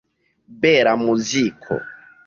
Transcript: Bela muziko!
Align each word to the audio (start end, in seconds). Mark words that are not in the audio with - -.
Bela 0.63 0.93
muziko! 1.05 1.75